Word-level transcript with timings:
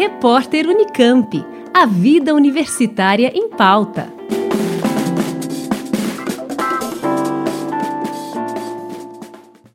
Repórter 0.00 0.66
Unicamp. 0.66 1.44
A 1.74 1.84
vida 1.84 2.34
universitária 2.34 3.30
em 3.34 3.50
pauta. 3.50 4.10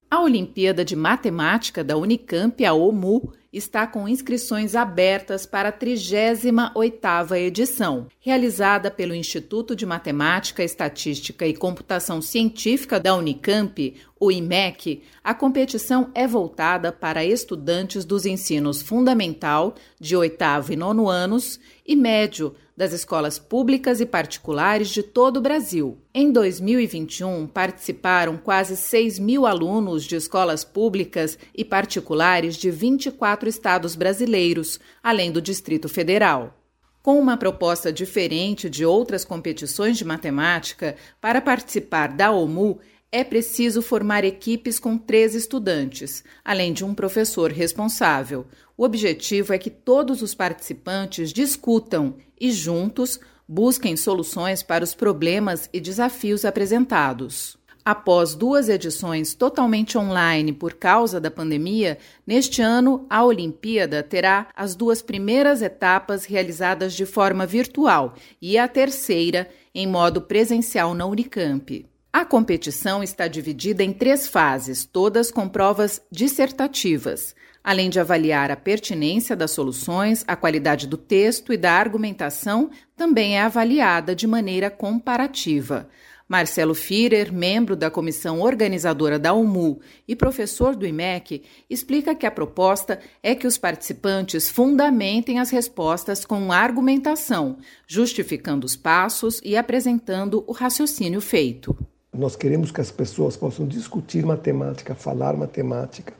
A 0.09 0.19
Olimpíada 0.23 0.83
de 0.83 0.95
Matemática 0.95 1.83
da 1.83 1.95
Unicamp, 1.95 2.65
a 2.65 2.73
OMU, 2.73 3.33
está 3.53 3.85
com 3.85 4.07
inscrições 4.07 4.75
abertas 4.75 5.45
para 5.45 5.69
a 5.69 5.71
38ª 5.71 7.37
edição. 7.37 8.07
Realizada 8.19 8.89
pelo 8.89 9.13
Instituto 9.13 9.75
de 9.75 9.85
Matemática, 9.85 10.63
Estatística 10.63 11.45
e 11.45 11.55
Computação 11.55 12.19
Científica 12.19 12.99
da 12.99 13.15
Unicamp, 13.15 13.93
o 14.25 14.31
IMEC, 14.31 15.03
a 15.23 15.35
competição 15.35 16.09
é 16.15 16.27
voltada 16.27 16.91
para 16.91 17.23
estudantes 17.23 18.03
dos 18.03 18.25
ensinos 18.25 18.81
fundamental, 18.81 19.75
de 19.99 20.15
oitavo 20.15 20.73
e 20.73 20.75
nono 20.75 21.07
anos, 21.07 21.59
e 21.85 21.95
médio, 21.95 22.55
das 22.75 22.91
escolas 22.91 23.37
públicas 23.37 24.01
e 24.01 24.05
particulares 24.05 24.89
de 24.89 25.03
todo 25.03 25.37
o 25.37 25.41
Brasil. 25.41 25.97
Em 26.13 26.31
2021, 26.31 27.47
participaram 27.47 28.35
quase 28.35 28.75
6 28.75 29.19
mil 29.19 29.45
alunos 29.45 30.03
de 30.03 30.15
escolas 30.15 30.65
públicas 30.65 31.37
e 31.55 31.63
particulares 31.63 32.55
de 32.55 32.71
24 32.71 33.47
estados 33.47 33.95
brasileiros, 33.95 34.79
além 35.01 35.31
do 35.31 35.41
Distrito 35.41 35.87
Federal. 35.87 36.59
Com 37.01 37.19
uma 37.19 37.37
proposta 37.37 37.93
diferente 37.93 38.67
de 38.67 38.83
outras 38.83 39.23
competições 39.23 39.95
de 39.95 40.03
matemática, 40.03 40.95
para 41.21 41.39
participar 41.39 42.07
da 42.07 42.31
OMU 42.31 42.79
é 43.15 43.23
preciso 43.23 43.81
formar 43.81 44.25
equipes 44.25 44.77
com 44.77 44.97
três 44.97 45.35
estudantes, 45.35 46.21
além 46.43 46.73
de 46.73 46.83
um 46.83 46.93
professor 46.93 47.49
responsável. 47.49 48.45
O 48.75 48.83
objetivo 48.83 49.53
é 49.53 49.57
que 49.57 49.69
todos 49.69 50.21
os 50.21 50.35
participantes 50.35 51.31
discutam 51.31 52.17
e, 52.37 52.51
juntos, 52.51 53.17
busquem 53.47 53.95
soluções 53.95 54.61
para 54.61 54.83
os 54.83 54.93
problemas 54.93 55.69
e 55.71 55.79
desafios 55.79 56.43
apresentados. 56.43 57.55
Após 57.85 58.35
duas 58.35 58.67
edições 58.67 59.33
totalmente 59.33 59.97
online 59.97 60.51
por 60.51 60.73
causa 60.73 61.17
da 61.17 61.31
pandemia, 61.31 61.97
neste 62.27 62.61
ano 62.61 63.05
a 63.09 63.23
Olimpíada 63.23 64.03
terá 64.03 64.49
as 64.53 64.75
duas 64.75 65.01
primeiras 65.01 65.61
etapas 65.61 66.25
realizadas 66.25 66.93
de 66.93 67.05
forma 67.05 67.45
virtual 67.45 68.13
e 68.41 68.57
a 68.57 68.67
terceira 68.67 69.47
em 69.73 69.87
modo 69.87 70.21
presencial 70.21 70.93
na 70.93 71.05
Unicamp. 71.05 71.94
A 72.17 72.23
competição 72.23 73.03
está 73.03 73.27
dividida 73.27 73.83
em 73.83 73.91
três 73.91 74.25
fases, 74.25 74.85
todas 74.85 75.29
com 75.29 75.49
provas 75.49 76.01
dissertativas. 76.09 77.35
Além 77.61 77.89
de 77.89 77.99
avaliar 77.99 78.49
a 78.49 78.55
pertinência 78.55 79.35
das 79.35 79.51
soluções, 79.51 80.23
a 80.25 80.33
qualidade 80.33 80.87
do 80.87 80.95
texto 80.95 81.51
e 81.51 81.57
da 81.57 81.73
argumentação 81.73 82.69
também 82.95 83.37
é 83.37 83.41
avaliada 83.41 84.15
de 84.15 84.25
maneira 84.27 84.69
comparativa. 84.69 85.89
Marcelo 86.25 86.73
Firer, 86.73 87.33
membro 87.33 87.75
da 87.75 87.91
comissão 87.91 88.39
organizadora 88.39 89.19
da 89.19 89.33
UMU 89.33 89.81
e 90.07 90.15
professor 90.15 90.73
do 90.73 90.87
IMEC, 90.87 91.43
explica 91.69 92.15
que 92.15 92.25
a 92.25 92.31
proposta 92.31 92.97
é 93.21 93.35
que 93.35 93.45
os 93.45 93.57
participantes 93.57 94.49
fundamentem 94.49 95.37
as 95.37 95.49
respostas 95.49 96.23
com 96.23 96.53
argumentação, 96.53 97.57
justificando 97.85 98.65
os 98.65 98.77
passos 98.77 99.41
e 99.43 99.57
apresentando 99.57 100.45
o 100.47 100.53
raciocínio 100.53 101.19
feito. 101.19 101.77
Nós 102.17 102.35
queremos 102.35 102.71
que 102.71 102.81
as 102.81 102.91
pessoas 102.91 103.35
possam 103.35 103.67
discutir 103.67 104.25
matemática, 104.25 104.95
falar 104.95 105.35
matemática. 105.35 106.13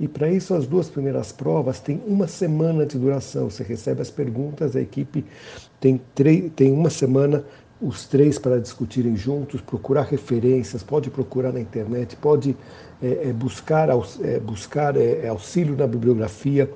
E 0.00 0.06
para 0.06 0.30
isso, 0.30 0.54
as 0.54 0.66
duas 0.66 0.88
primeiras 0.88 1.32
provas 1.32 1.80
têm 1.80 2.00
uma 2.06 2.28
semana 2.28 2.86
de 2.86 2.98
duração. 2.98 3.50
Você 3.50 3.62
recebe 3.62 4.00
as 4.00 4.10
perguntas, 4.10 4.76
a 4.76 4.80
equipe 4.80 5.24
tem, 5.80 6.00
tem 6.54 6.72
uma 6.72 6.90
semana, 6.90 7.44
os 7.80 8.06
três 8.06 8.38
para 8.38 8.60
discutirem 8.60 9.16
juntos, 9.16 9.60
procurar 9.60 10.02
referências, 10.02 10.82
pode 10.82 11.10
procurar 11.10 11.52
na 11.52 11.60
internet, 11.60 12.16
pode 12.16 12.56
é, 13.02 13.32
buscar, 13.32 13.88
é, 13.88 14.38
buscar 14.38 14.96
é, 14.96 15.28
auxílio 15.28 15.76
na 15.76 15.86
bibliografia 15.86 16.70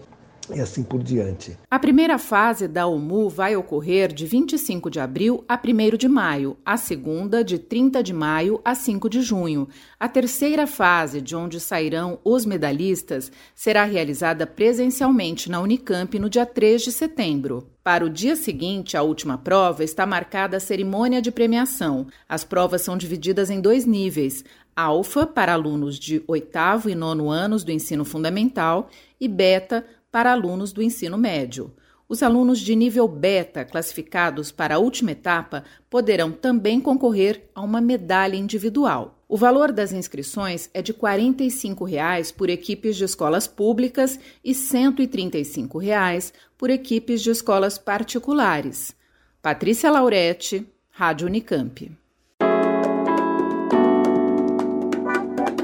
e 0.51 0.61
assim 0.61 0.83
por 0.83 1.03
diante. 1.03 1.57
A 1.71 1.79
primeira 1.79 2.19
fase 2.19 2.67
da 2.67 2.87
OMU 2.87 3.29
vai 3.29 3.55
ocorrer 3.57 4.13
de 4.13 4.27
25 4.27 4.91
de 4.91 5.01
abril 5.01 5.45
a 5.49 5.55
1 5.59 5.97
de 5.97 6.09
maio, 6.09 6.57
a 6.65 6.77
segunda 6.77 7.45
de 7.45 7.59
30 7.59 8.03
de 8.03 8.13
maio 8.13 8.61
a 8.65 8.75
5 8.75 9.09
de 9.09 9.23
junho. 9.23 9.69
A 9.99 10.09
terceira 10.09 10.67
fase, 10.67 11.21
de 11.21 11.37
onde 11.37 11.61
sairão 11.61 12.19
os 12.25 12.45
medalhistas, 12.45 13.31
será 13.55 13.85
realizada 13.85 14.47
presencialmente 14.47 15.51
na 15.51 15.61
Unicamp 15.61 16.19
no 16.19 16.29
dia 16.29 16.47
3 16.47 16.83
de 16.83 16.93
setembro. 16.93 17.69
Para 17.83 18.05
o 18.05 18.11
dia 18.11 18.37
seguinte, 18.37 18.97
a 18.97 19.03
última 19.03 19.37
prova, 19.37 19.83
está 19.83 20.07
marcada 20.07 20.57
a 20.57 20.61
cerimônia 20.61 21.21
de 21.21 21.33
premiação. 21.33 22.07
As 22.29 22.45
provas 22.45 22.83
são 22.83 22.97
divididas 22.97 23.51
em 23.51 23.61
dois 23.61 23.85
níveis: 23.85 24.45
alfa 24.77 25.27
para 25.27 25.53
alunos 25.53 25.99
de 25.99 26.23
oitavo 26.29 26.89
e 26.89 26.95
nono 26.95 27.29
anos 27.29 27.65
do 27.65 27.73
ensino 27.73 28.05
fundamental 28.05 28.89
e 29.21 29.27
beta 29.27 29.85
para 30.13 30.31
alunos 30.31 30.73
do 30.73 30.83
ensino 30.83 31.17
médio. 31.17 31.73
Os 32.07 32.23
alunos 32.23 32.61
de 32.61 32.77
nível 32.77 33.09
beta, 33.09 33.65
classificados 33.65 34.53
para 34.53 34.75
a 34.75 34.79
última 34.79 35.13
etapa, 35.13 35.65
poderão 35.89 36.31
também 36.31 36.79
concorrer 36.79 37.49
a 37.55 37.63
uma 37.63 37.81
medalha 37.81 38.37
individual. 38.37 39.19
O 39.27 39.35
valor 39.35 39.73
das 39.73 39.93
inscrições 39.93 40.69
é 40.75 40.83
de 40.83 40.93
45 40.93 41.87
reais 41.87 42.31
por 42.31 42.51
equipes 42.51 42.97
de 42.97 43.05
escolas 43.05 43.49
públicas 43.49 44.21
e 44.45 44.55
135 44.55 45.79
reais 45.79 46.35
por 46.59 46.69
equipes 46.69 47.23
de 47.23 47.31
escolas 47.31 47.79
particulares. 47.79 48.95
Patrícia 49.41 49.91
Lauretti, 49.91 50.67
Rádio 50.91 51.27
Unicamp. 51.29 51.91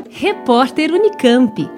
Repórter 0.08 0.90
Unicamp. 0.90 1.77